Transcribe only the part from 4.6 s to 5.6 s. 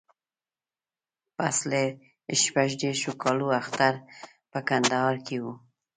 کندهار کې و.